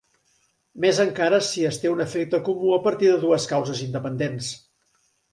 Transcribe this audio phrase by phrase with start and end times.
[0.85, 4.49] Més encara si es té un efecte comú a partir de dues causes independents.